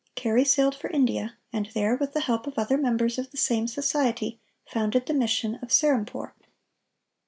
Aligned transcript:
Carey 0.15 0.43
sailed 0.43 0.73
for 0.73 0.89
India, 0.89 1.35
and 1.53 1.67
there, 1.75 1.95
with 1.95 2.11
the 2.13 2.21
help 2.21 2.47
of 2.47 2.57
other 2.57 2.75
members 2.75 3.19
of 3.19 3.29
the 3.29 3.37
same 3.37 3.67
society, 3.67 4.39
founded 4.65 5.05
the 5.05 5.13
mission 5.13 5.59
of 5.61 5.69
Serampore." 5.69 6.33